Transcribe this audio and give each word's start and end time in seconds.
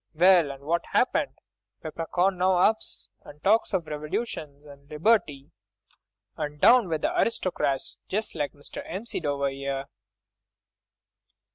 Well! 0.15 0.49
and 0.49 0.63
what 0.63 0.83
happened? 0.93 1.37
Peppercorn 1.83 2.33
'e 2.33 2.37
now 2.39 2.55
ups 2.55 3.07
and 3.23 3.39
talks 3.43 3.71
of 3.71 3.85
revolutions, 3.85 4.65
and 4.65 4.89
liberty, 4.89 5.51
and 6.35 6.59
down 6.59 6.89
with 6.89 7.01
the 7.03 7.21
aristocrats, 7.21 8.01
just 8.07 8.33
like 8.33 8.53
Mr. 8.53 8.83
'Empseed 8.83 9.27
over 9.27 9.47
'ere!" 9.49 9.85